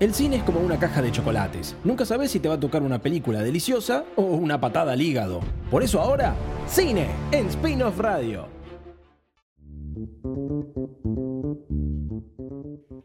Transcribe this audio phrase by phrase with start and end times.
[0.00, 1.76] El cine es como una caja de chocolates.
[1.84, 5.40] Nunca sabes si te va a tocar una película deliciosa o una patada al hígado.
[5.70, 6.34] Por eso ahora,
[6.66, 8.48] cine en Spin-off Radio.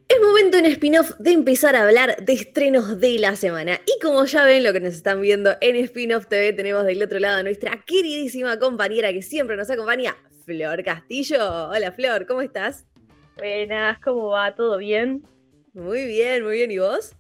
[0.08, 3.82] Es momento en spin-off de empezar a hablar de estrenos de la semana.
[3.86, 7.20] Y como ya ven lo que nos están viendo en Spin-off TV, tenemos del otro
[7.20, 10.16] lado a nuestra queridísima compañera que siempre nos acompaña,
[10.46, 11.72] Flor Castillo.
[11.72, 12.86] Hola Flor, ¿cómo estás?
[13.36, 14.56] Buenas, ¿cómo va?
[14.56, 15.35] ¿Todo bien?
[15.76, 16.72] Muy bien, muy bien.
[16.72, 17.14] ¿Y vos?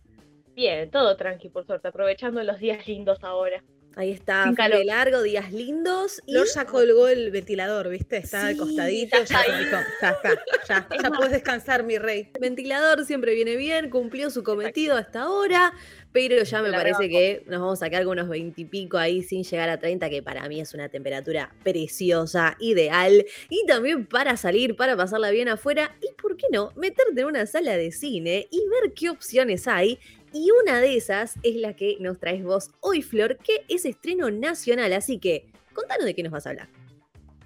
[0.55, 3.62] Bien, todo tranqui, por suerte, aprovechando los días lindos ahora.
[3.98, 6.22] Ahí está, de largo, días lindos.
[6.26, 8.18] Y ya colgó el ventilador, ¿viste?
[8.18, 10.20] Está al costadito, ya, ya, está,
[10.68, 12.30] ya, ya puedes descansar, mi rey.
[12.40, 15.74] Ventilador siempre viene bien, cumplió su cometido hasta ahora,
[16.12, 19.70] pero ya me parece que nos vamos a quedar con unos veintipico ahí sin llegar
[19.70, 23.26] a 30, que para mí es una temperatura preciosa, ideal.
[23.49, 27.45] Y también para salir, para pasarla bien afuera y, ¿por qué no?, meterte en una
[27.45, 29.99] sala de cine y ver qué opciones hay
[30.34, 34.32] y una de esas es la que nos traes vos hoy, Flor, que es estreno
[34.32, 34.91] nacional.
[34.93, 36.67] Así que, contanos de qué nos vas a hablar.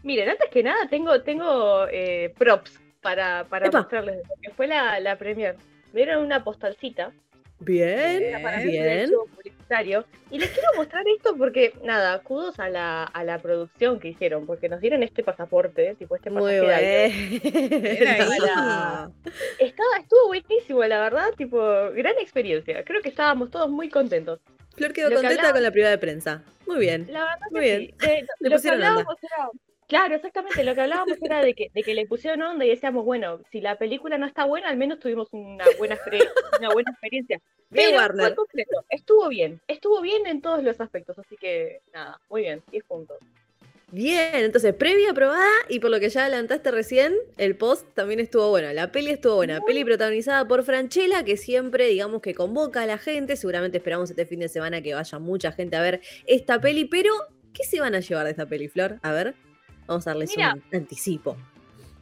[0.01, 4.21] Miren, antes que nada, tengo, tengo eh, props para, para mostrarles.
[4.41, 5.57] Que fue la, la premier.
[5.91, 7.11] Me dieron una postalcita
[7.59, 8.23] Bien,
[8.65, 9.11] bien.
[10.31, 14.45] Y les quiero mostrar esto porque, nada, kudos a la, a la producción que hicieron,
[14.45, 16.61] porque nos dieron este pasaporte, tipo este pasaje
[19.59, 21.59] Estaba, estuvo buenísimo, la verdad, tipo,
[21.93, 22.83] gran experiencia.
[22.83, 24.39] Creo que estábamos todos muy contentos.
[24.75, 26.43] Flor quedó contenta con la privada de prensa.
[26.65, 27.07] Muy bien.
[27.11, 27.95] La verdad muy bien.
[28.39, 29.49] lo que hablábamos era
[29.89, 30.63] Claro, exactamente.
[30.63, 33.59] Lo que hablábamos era de que, de que le pusieron onda y decíamos, bueno, si
[33.59, 35.97] la película no está buena, al menos tuvimos una buena,
[36.59, 37.41] una buena experiencia.
[37.71, 38.85] Pero completo.
[38.89, 39.59] Estuvo bien.
[39.67, 41.17] Estuvo bien en todos los aspectos.
[41.17, 42.61] Así que, nada, muy bien.
[42.69, 43.17] 10 puntos.
[43.91, 48.47] Bien, entonces previa aprobada y por lo que ya adelantaste recién, el post también estuvo
[48.49, 48.71] bueno.
[48.73, 49.59] La peli estuvo buena.
[49.61, 53.35] Peli protagonizada por Franchella, que siempre, digamos, que convoca a la gente.
[53.35, 56.85] Seguramente esperamos este fin de semana que vaya mucha gente a ver esta peli.
[56.85, 57.11] Pero,
[57.53, 58.99] ¿qué se van a llevar de esta peli, Flor?
[59.01, 59.48] A ver.
[59.89, 61.35] Vamos a darles un anticipo.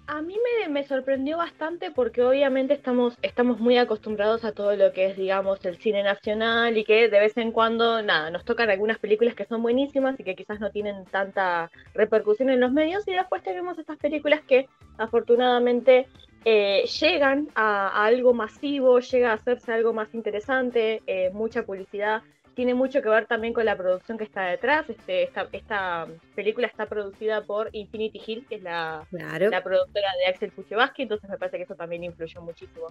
[0.08, 0.38] A mí
[0.70, 5.64] me, sorprendió bastante porque obviamente estamos, estamos muy acostumbrados a todo lo que es, digamos,
[5.66, 9.46] el cine nacional y que de vez en cuando, nada, nos tocan algunas películas que
[9.46, 13.78] son buenísimas y que quizás no tienen tanta repercusión en los medios y después tenemos
[13.80, 16.08] estas películas que afortunadamente
[16.46, 22.22] eh, llegan a, algo masivo, llega a hacerse algo más interesante, eh, mucha publicidad
[22.58, 24.90] tiene mucho que ver también con la producción que está detrás.
[24.90, 30.26] Este, esta, esta película está producida por Infinity Hill, que es la, la productora de
[30.26, 32.88] Axel Kuchevaski, entonces me parece que eso también influyó muchísimo.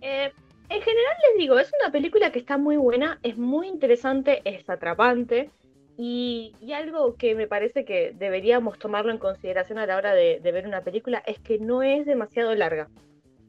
[0.00, 0.32] Eh,
[0.70, 4.66] en general les digo, es una película que está muy buena, es muy interesante, es
[4.70, 5.50] atrapante.
[5.98, 10.66] Y, algo que me parece que deberíamos tomarlo en consideración a la hora de, ver
[10.66, 12.88] una película es que no es demasiado larga.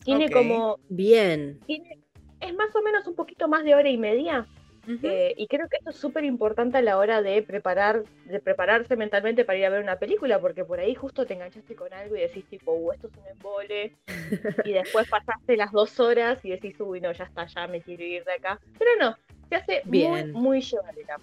[0.03, 0.77] Tiene como.
[0.89, 1.57] Bien.
[1.69, 4.45] es más o menos un poquito más de hora y media.
[4.85, 8.97] Eh, y creo que esto es súper importante a la hora de preparar, de prepararse
[8.97, 12.17] mentalmente para ir a ver una película, porque por ahí justo te enganchaste con algo
[12.17, 13.95] y decís tipo, uh, esto es un embole,
[14.65, 18.03] y después pasaste las dos horas y decís, uy, no, ya está, ya me quiero
[18.03, 18.59] ir de acá.
[18.77, 19.17] Pero no,
[19.49, 20.31] se hace Bien.
[20.31, 21.17] muy, muy llevadera.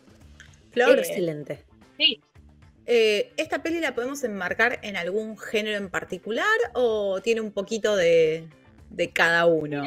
[0.71, 1.65] Flor, eh, excelente.
[1.98, 2.21] Sí.
[2.87, 7.94] Eh, ¿Esta peli la podemos enmarcar en algún género en particular o tiene un poquito
[7.94, 8.48] de,
[9.12, 9.84] cada uno?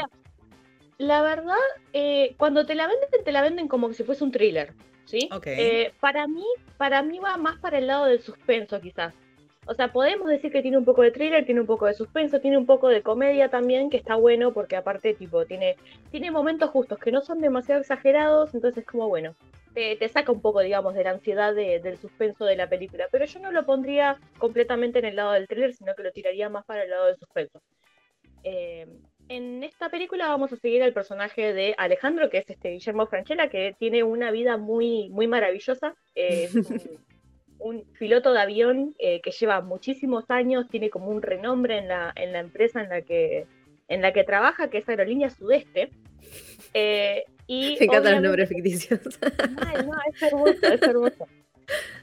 [1.07, 1.55] La verdad,
[1.93, 4.73] eh, cuando te la venden, te la venden como si fuese un thriller,
[5.05, 5.29] ¿sí?
[5.45, 6.45] Eh, para mí,
[6.77, 9.13] para mí va más para el lado del suspenso, quizás.
[9.65, 12.39] O sea, podemos decir que tiene un poco de thriller, tiene un poco de suspenso,
[12.41, 15.77] tiene un poco de comedia también, que está bueno porque aparte, tipo, tiene,
[16.11, 19.35] tiene momentos justos que no son demasiado exagerados, entonces como bueno,
[19.73, 23.07] te, saca un poco, digamos, de la ansiedad del suspenso de la película.
[23.11, 26.49] Pero yo no lo pondría completamente en el lado del thriller, sino que lo tiraría
[26.49, 27.61] más para el lado del suspenso.
[28.43, 28.87] Eh,
[29.29, 33.49] en esta película vamos a seguir al personaje de Alejandro, que es este Guillermo Franchella,
[33.49, 35.95] que tiene una vida muy, muy maravillosa.
[36.15, 36.53] Es
[37.59, 42.11] un, piloto de avión eh, que lleva muchísimos años, tiene como un renombre en la,
[42.15, 43.47] en la empresa en la que,
[43.87, 45.89] en la que trabaja, que es Aerolínea Sudeste.
[46.73, 49.01] Eh, y Me encantan los nombres ficticios.
[49.21, 51.27] no, es hermoso, es hermoso.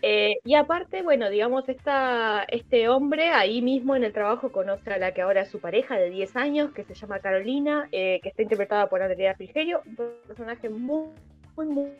[0.02, 4.98] Eh, y aparte, bueno, digamos, esta, este hombre ahí mismo en el trabajo conoce a
[4.98, 8.30] la que ahora es su pareja de 10 años, que se llama Carolina, eh, que
[8.30, 9.96] está interpretada por Andrea Frigerio, un
[10.26, 11.08] personaje muy,
[11.56, 11.92] muy, muy,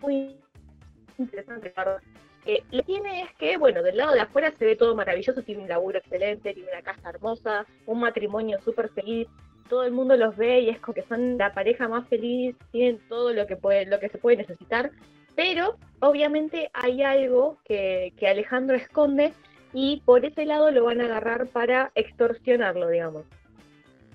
[0.00, 0.36] muy
[1.18, 1.72] interesante.
[2.46, 5.42] Eh, lo que tiene es que, bueno, del lado de afuera se ve todo maravilloso,
[5.42, 9.28] tiene un laburo excelente, tiene una casa hermosa, un matrimonio súper feliz,
[9.68, 13.00] todo el mundo los ve y es como que son la pareja más feliz, tienen
[13.08, 14.90] todo lo que, puede, lo que se puede necesitar,
[15.34, 19.32] pero obviamente hay algo que, Alejandro esconde
[19.72, 23.24] y por ese lado lo van a agarrar para extorsionarlo, digamos.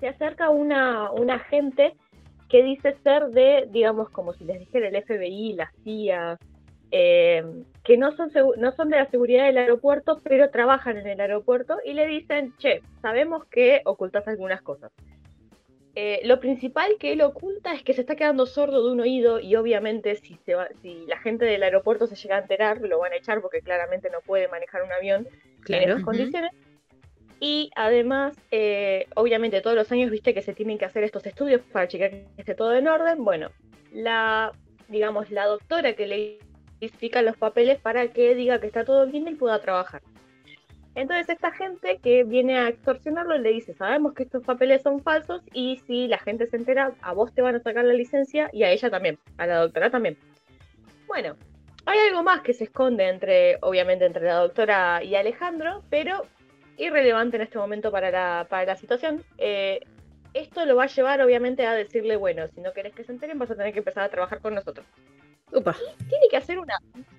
[0.00, 1.94] Se acerca una, un agente
[2.48, 6.38] que dice ser de, digamos, como si les dijera el FBI, la CIA,
[6.90, 7.44] eh,
[7.84, 11.76] que no son, no son de la seguridad del aeropuerto, pero trabajan en el aeropuerto
[11.84, 14.90] y le dicen, che, sabemos que ocultas algunas cosas.
[15.96, 19.40] Eh, lo principal que él oculta es que se está quedando sordo de un oído
[19.40, 23.00] y obviamente si, se va, si la gente del aeropuerto se llega a enterar lo
[23.00, 25.28] van a echar porque claramente no puede manejar un avión
[25.66, 26.52] en esas condiciones.
[27.40, 31.62] Y además, eh, obviamente todos los años viste que se tienen que hacer estos estudios
[31.72, 33.24] para checar que esté todo en orden.
[33.24, 33.50] Bueno,
[33.92, 34.52] la,
[34.88, 36.38] digamos, la doctora que le
[36.80, 40.02] explica los papeles para que diga que está todo bien y pueda trabajar.
[40.94, 45.42] Entonces esta gente que viene a extorsionarlo le dice, sabemos que estos papeles son falsos
[45.52, 48.64] y si la gente se entera, a vos te van a sacar la licencia y
[48.64, 50.16] a ella también, a la doctora también.
[51.06, 51.36] Bueno,
[51.86, 56.22] hay algo más que se esconde entre, obviamente, entre la doctora y Alejandro, pero
[56.76, 59.22] irrelevante en este momento para la, para la situación.
[59.38, 59.80] Eh,
[60.34, 63.38] esto lo va a llevar, obviamente, a decirle, bueno, si no querés que se enteren,
[63.38, 64.86] vas a tener que empezar a trabajar con nosotros.
[65.50, 66.78] Tiene que hacer una,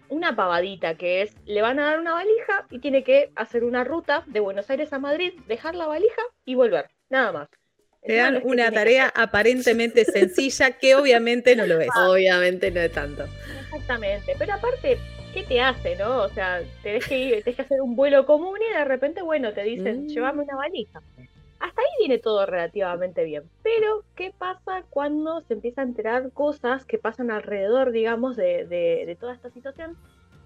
[0.09, 3.83] una pavadita, que es, le van a dar una valija y tiene que hacer una
[3.83, 6.89] ruta de Buenos Aires a Madrid, dejar la valija y volver.
[7.09, 7.49] Nada más.
[8.03, 11.89] Te dan una tarea aparentemente sencilla que obviamente no lo es.
[11.95, 13.25] Obviamente no es tanto.
[13.65, 14.33] Exactamente.
[14.39, 14.97] Pero aparte,
[15.33, 16.23] ¿qué te hace, no?
[16.23, 19.53] O sea, tenés que ir, tenés que hacer un vuelo común y de repente, bueno,
[19.53, 20.07] te dicen, mm.
[20.07, 21.01] llévame una valija.
[21.61, 23.43] Hasta ahí viene todo relativamente bien.
[23.61, 29.35] Pero, ¿qué pasa cuando se empieza a enterar cosas que pasan alrededor, digamos, de, toda
[29.35, 29.95] esta situación?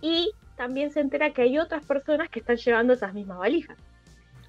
[0.01, 3.77] Y también se entera que hay otras personas que están llevando esas mismas valijas.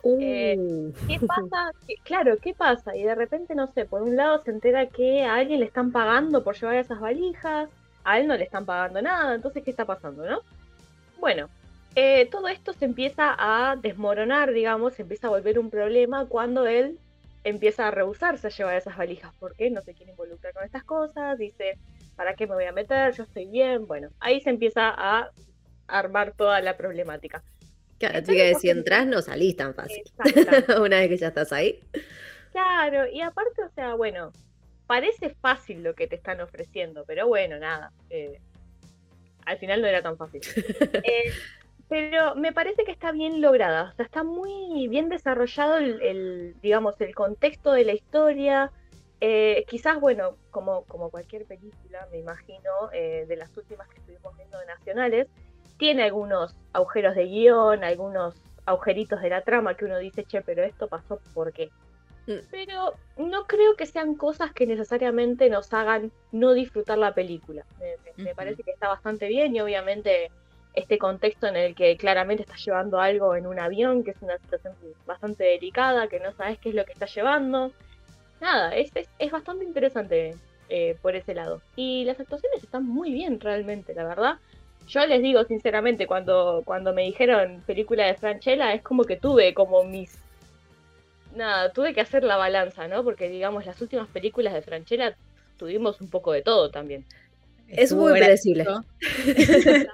[0.03, 0.93] Eh, uh.
[1.07, 1.71] ¿Qué pasa?
[2.03, 2.97] claro, ¿qué pasa?
[2.97, 5.93] Y de repente, no sé, por un lado se entera que a alguien le están
[5.93, 7.71] pagando por llevar esas valijas,
[8.03, 10.41] a él no le están pagando nada, entonces, ¿qué está pasando, no?
[11.21, 11.49] Bueno,
[11.97, 16.67] eh, todo esto se empieza a desmoronar, digamos, se empieza a volver un problema cuando
[16.67, 16.99] él
[17.43, 21.39] empieza a rehusarse a llevar esas valijas, porque no se quiere involucrar con estas cosas,
[21.39, 21.79] dice,
[22.15, 23.15] ¿para qué me voy a meter?
[23.15, 23.87] Yo estoy bien.
[23.87, 25.31] Bueno, ahí se empieza a
[25.87, 27.43] armar toda la problemática.
[27.99, 30.03] Claro, así que si entras no salís tan fácil.
[30.81, 31.81] Una vez que ya estás ahí.
[32.53, 34.33] Claro, y aparte, o sea, bueno,
[34.87, 37.93] parece fácil lo que te están ofreciendo, pero bueno, nada.
[38.11, 38.39] Eh,
[39.47, 40.43] al final no era tan fácil.
[41.05, 41.33] eh,
[41.89, 47.01] pero me parece que está bien lograda, o sea, está muy bien desarrollado el, digamos,
[47.01, 48.73] el contexto de la historia.
[49.21, 54.37] Eh, quizás, bueno, como, como cualquier película, me imagino, eh, de las últimas que estuvimos
[54.37, 55.29] viendo de nacionales,
[55.79, 58.35] tiene algunos agujeros de guion, algunos
[58.65, 61.71] agujeritos de la trama que uno dice, che, pero esto pasó por qué.
[62.27, 62.41] Mm.
[62.51, 67.65] Pero no creo que sean cosas que necesariamente nos hagan no disfrutar la película.
[68.17, 70.33] me parece que está bastante bien y obviamente
[70.77, 74.39] este contexto en el que claramente estás llevando algo en un avión, que es una
[74.39, 74.75] situación
[75.07, 77.73] bastante delicada, que no sabes qué es lo que estás llevando.
[78.43, 80.37] Nada, es, es, bastante interesante
[80.69, 81.63] eh, por ese lado.
[81.77, 84.39] Y las actuaciones están muy bien realmente, la verdad.
[84.87, 89.55] Yo les digo sinceramente, cuando, cuando me dijeron película de Franchella, es como que tuve
[89.55, 90.19] como mis...
[91.35, 93.03] Nada, tuve que hacer la balanza, ¿no?
[93.03, 95.17] Porque digamos, las últimas películas de Franchella
[95.57, 97.07] tuvimos un poco de todo también.
[97.69, 98.65] Es muy predecible.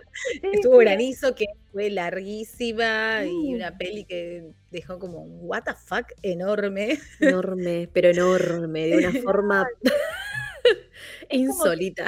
[0.53, 3.79] Estuvo granizo, que fue larguísima y una mm.
[3.79, 6.99] peli que dejó como un what the fuck enorme.
[7.21, 9.67] Enorme, pero enorme, de una forma
[11.31, 12.07] insólita.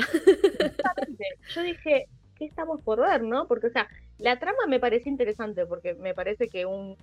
[1.55, 3.48] Yo dije, ¿qué estamos por ver, no?
[3.48, 3.88] Porque, o sea,
[4.19, 6.96] la trama me parece interesante porque me parece que un,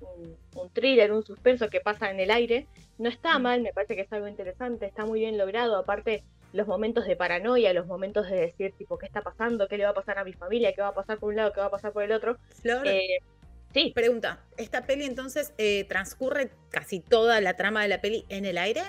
[0.55, 2.67] un, thriller, un suspenso que pasa en el aire,
[2.99, 3.41] no está mm.
[3.41, 5.77] mal, me parece que es algo interesante, está muy bien logrado.
[5.77, 9.67] Aparte, los momentos de paranoia, los momentos de decir, tipo, ¿qué está pasando?
[9.67, 10.73] ¿Qué le va a pasar a mi familia?
[10.73, 11.53] ¿Qué va a pasar por un lado?
[11.53, 12.37] ¿Qué va a pasar por el otro?
[12.61, 12.85] Flor.
[12.87, 13.19] Eh,
[13.73, 13.91] sí.
[13.95, 18.57] Pregunta, ¿esta peli entonces eh, transcurre casi toda la trama de la peli en el
[18.57, 18.81] aire?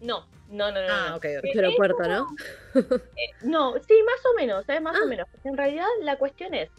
[0.00, 0.92] No, no, no, no.
[0.92, 2.26] Ah, ok, Aeropuerto, ¿no?
[2.76, 4.80] Eh, no, sí, más o menos, ¿eh?
[4.80, 5.06] más o ah.
[5.06, 5.26] menos.
[5.44, 6.70] En realidad la cuestión es,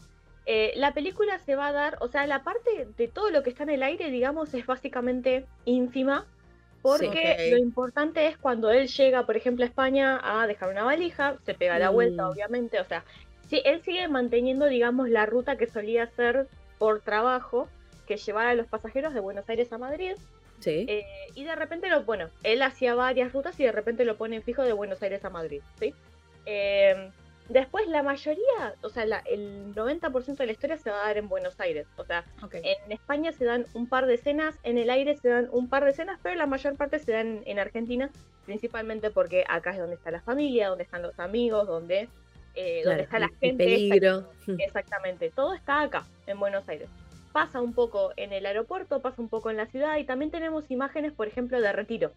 [0.76, 3.64] la película se va a dar, o sea, la parte de todo lo que está
[3.64, 6.26] en el aire, digamos, es básicamente ínfima
[6.88, 11.38] porque lo importante es cuando él llega, por ejemplo, a España a dejar una valija,
[11.46, 12.29] se pega la vuelta, mm.
[12.29, 13.03] obviamente, o sea,
[13.50, 17.67] si él sigue manteniendo, digamos, la ruta que solía hacer por trabajo,
[18.08, 20.13] que llevara a los pasajeros de Buenos Aires a Madrid.
[20.60, 20.86] Sí.
[20.88, 24.38] Eh, y de repente lo, bueno, él hacía varias rutas y de repente lo pone
[24.38, 25.94] en fijo de Buenos Aires a Madrid, ¿sí?
[26.46, 27.12] Eh,
[27.50, 31.30] Después la mayoría, o sea, el 90% de la historia se va a dar en
[31.30, 31.88] Buenos Aires.
[31.96, 35.48] O sea, en España se dan un par de escenas, en el aire se dan
[35.51, 38.10] un par de escenas, pero la mayor parte se dan en Argentina,
[38.46, 42.10] principalmente porque acá es donde está la familia, donde están los amigos, donde,
[42.56, 43.63] eh, donde está la gente.
[43.63, 44.30] peligro.
[44.60, 46.89] Exactamente, todo está acá, en Buenos Aires.
[47.32, 50.70] Pasa un poco en el aeropuerto, pasa un poco en la ciudad y también tenemos
[50.70, 52.12] imágenes, por ejemplo, de retiro.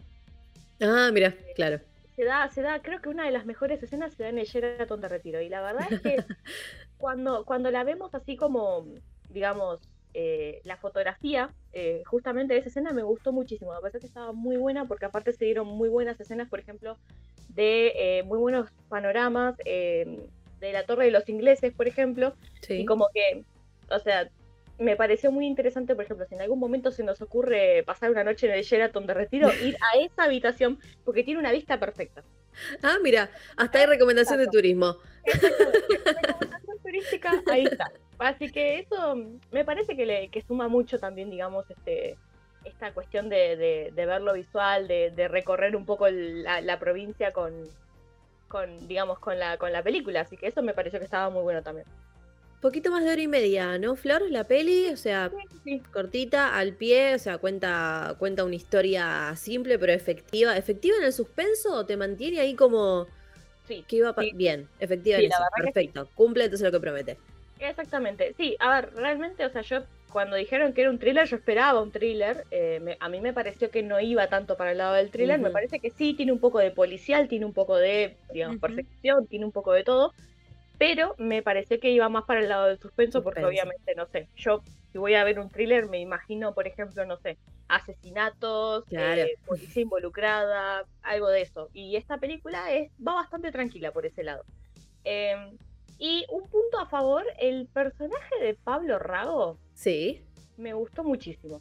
[0.80, 1.80] Ah, mira, claro
[2.20, 4.44] se da, se da, creo que una de las mejores escenas se da en el
[4.44, 5.40] Sheraton de Retiro.
[5.40, 6.16] Y la verdad es que
[6.98, 8.84] cuando, cuando la vemos así como,
[9.30, 9.80] digamos,
[10.12, 13.72] eh, la fotografía, eh, justamente de esa escena me gustó muchísimo.
[13.72, 16.98] Me parece que estaba muy buena porque aparte se dieron muy buenas escenas, por ejemplo,
[17.48, 20.18] de eh, muy buenos panoramas de
[20.60, 22.34] la Torre de los Ingleses, por ejemplo.
[22.68, 23.44] Y como que,
[23.88, 24.28] o sea,
[24.80, 28.24] me pareció muy interesante, por ejemplo, si en algún momento se nos ocurre pasar una
[28.24, 32.24] noche en el Sheraton de Retiro, ir a esa habitación porque tiene una vista perfecta.
[32.82, 34.96] Ah, mira, hasta hay recomendación de turismo.
[35.24, 37.92] recomendación turística, ahí está.
[38.18, 39.16] Así que eso
[39.52, 42.16] me parece que, le, que suma mucho también, digamos, este,
[42.64, 46.78] esta cuestión de, de, de ver lo visual, de, de recorrer un poco la, la,
[46.78, 47.52] provincia con,
[48.48, 50.22] con, digamos, con la, con la película.
[50.22, 51.86] Así que eso me pareció que estaba muy bueno también.
[52.60, 54.30] Poquito más de hora y media, ¿no, Flor?
[54.30, 55.30] La peli, o sea,
[55.92, 60.56] cortita, al pie, o sea, cuenta, cuenta una historia simple pero efectiva.
[60.56, 63.06] ¿Efectiva en el suspenso o te mantiene ahí como
[63.66, 64.68] sí, que iba bien?
[64.78, 66.08] Efectiva en eso, perfecto.
[66.14, 67.16] Cumple entonces lo que promete.
[67.58, 71.36] Exactamente, sí, a ver, realmente, o sea, yo cuando dijeron que era un thriller, yo
[71.36, 74.94] esperaba un thriller, eh, a mí me pareció que no iba tanto para el lado
[74.94, 78.16] del thriller, me parece que sí, tiene un poco de policial, tiene un poco de,
[78.32, 80.14] digamos, persecución, tiene un poco de todo,
[80.80, 84.30] pero me pareció que iba más para el lado del suspenso, porque obviamente, no sé,
[84.34, 87.36] yo si voy a ver un thriller me imagino, por ejemplo, no sé,
[87.68, 94.06] asesinatos, eh, policía involucrada, algo de eso, y esta película es, va bastante tranquila por
[94.06, 94.42] ese lado.
[95.04, 95.36] Eh,
[95.98, 99.58] y un punto a favor, el personaje de Pablo Rago.
[99.74, 100.22] Sí.
[100.56, 101.60] Me gustó muchísimo.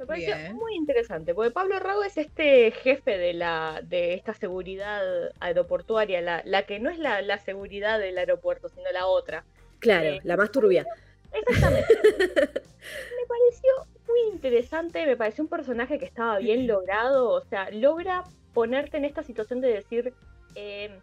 [0.00, 5.02] Me pareció muy interesante, porque Pablo Rago es este jefe de la de esta seguridad
[5.40, 9.44] aeroportuaria, la, la que no es la, la, seguridad del aeropuerto, sino la otra.
[9.78, 10.86] Claro, eh, la más turbia.
[11.32, 11.98] Exactamente.
[12.18, 13.70] me pareció
[14.08, 19.04] muy interesante, me pareció un personaje que estaba bien logrado, o sea, logra ponerte en
[19.04, 20.14] esta situación de decir,
[20.54, 20.98] eh,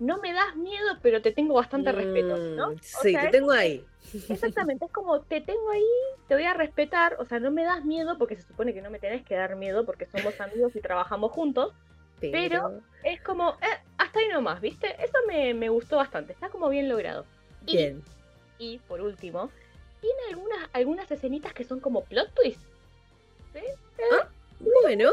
[0.00, 2.70] no me das miedo, pero te tengo bastante respeto, ¿no?
[2.70, 3.84] Mm, sí, te tengo ahí.
[4.28, 5.84] Exactamente, es como te tengo ahí,
[6.26, 8.90] te voy a respetar, o sea, no me das miedo porque se supone que no
[8.90, 11.74] me tenés que dar miedo porque somos amigos y trabajamos juntos,
[12.20, 14.94] pero, es como, eh, hasta ahí nomás, ¿viste?
[15.02, 17.24] Eso me, gustó bastante, está como bien logrado.
[17.62, 18.02] Bien.
[18.58, 19.50] Y, por último,
[20.00, 22.66] tiene algunas, algunas escenitas que son como plot twists.
[23.54, 23.60] ¿sí?
[24.12, 24.28] Ah,
[24.60, 25.10] bueno.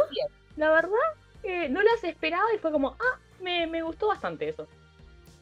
[0.57, 0.97] La verdad,
[1.41, 4.67] que no las esperaba y fue como, ah, me, me gustó bastante eso.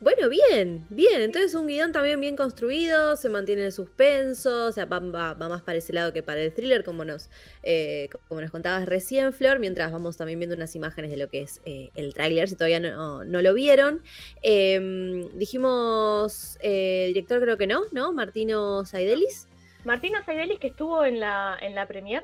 [0.01, 1.21] Bueno, bien, bien.
[1.21, 5.77] Entonces un guion también bien construido, se mantiene el suspenso, o sea, va, más para
[5.77, 7.29] ese lado que para el thriller, como nos,
[7.63, 11.43] eh, como nos contabas recién, Flor, mientras vamos también viendo unas imágenes de lo que
[11.43, 14.01] es eh, el tráiler, si todavía no, lo vieron.
[14.41, 18.11] Em, dijimos, eh, director creo que no, ¿no?
[18.11, 19.47] Martino Saidelis.
[19.85, 22.23] Martino Saidelis que estuvo en la, en la premier,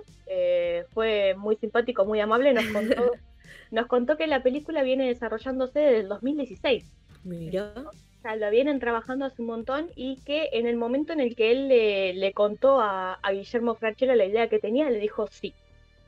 [0.93, 3.11] fue muy simpático, muy amable, nos contó,
[3.71, 7.73] nos contó que la película viene desarrollándose desde el 2016 Mira.
[7.77, 11.35] O sea, lo vienen trabajando hace un montón y que en el momento en el
[11.35, 15.53] que él le, contó a, Guillermo Franchella la idea que tenía, le dijo sí.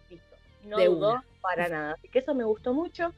[0.09, 0.35] Listo.
[0.65, 1.93] No dudó para nada.
[1.93, 3.13] Así que eso me gustó mucho.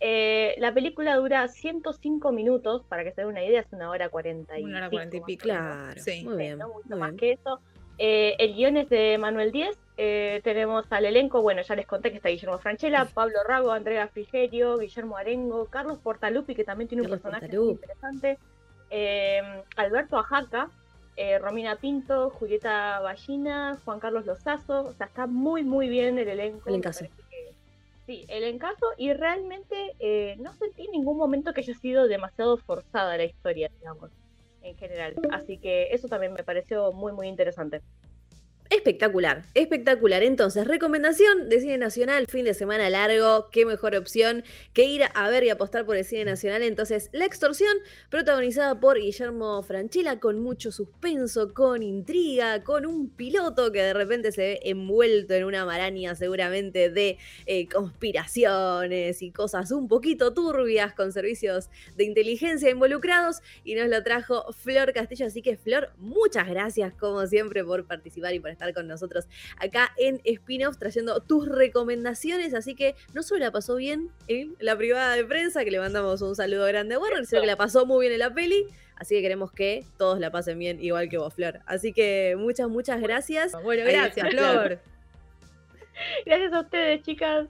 [0.00, 4.08] Eh, la película dura 105 minutos, para que se den una idea, es una hora
[4.08, 5.42] 40 y Una hora 40 y pico.
[5.42, 6.24] Claro, sí.
[6.24, 6.58] muy bien.
[6.58, 7.60] No mucho más que eso.
[8.02, 9.76] Eh, el guion es de Manuel Díez.
[9.98, 14.08] Eh, tenemos al elenco, bueno, ya les conté que está Guillermo Franchella, Pablo Rago, Andrea
[14.08, 18.38] Frigerio, Guillermo Arengo, Carlos Portalupi, que también tiene un personaje muy interesante,
[18.88, 19.42] eh,
[19.76, 20.70] Alberto Ajaca,
[21.42, 26.70] Romina Pinto, Julieta Ballina, Juan Carlos Lozazo, o sea, está muy, muy bien el elenco.
[26.70, 27.04] El encaso.
[28.06, 33.18] sí, el encaso, y realmente no sentí en ningún momento que haya sido demasiado forzada
[33.18, 34.10] la historia, digamos
[34.62, 35.14] en general.
[35.30, 37.82] Así que eso también me pareció muy, muy interesante.
[38.72, 40.22] Espectacular, espectacular.
[40.22, 45.28] Entonces, recomendación de cine nacional, fin de semana largo, qué mejor opción que ir a
[45.28, 46.62] ver y apostar por el cine nacional.
[46.62, 47.76] Entonces, La Extorsión,
[48.10, 54.30] protagonizada por Guillermo Franchella, con mucho suspenso, con intriga, con un piloto que de repente
[54.30, 60.94] se ve envuelto en una maraña seguramente de eh, conspiraciones y cosas un poquito turbias
[60.94, 63.38] con servicios de inteligencia involucrados.
[63.64, 65.26] Y nos lo trajo Flor Castillo.
[65.26, 69.26] Así que, Flor, muchas gracias como siempre por participar y por estar estar con nosotros
[69.58, 72.54] acá en Spin-Off trayendo tus recomendaciones.
[72.54, 76.20] Así que no solo la pasó bien en la privada de prensa, que le mandamos
[76.22, 78.66] un saludo grande a Warner, sino que la pasó muy bien en la peli.
[78.96, 81.60] Así que queremos que todos la pasen bien, igual que vos, Flor.
[81.64, 83.52] Así que muchas, muchas gracias.
[83.62, 84.78] Bueno, gracias, Flor.
[86.24, 87.46] Gracias a ustedes, chicas.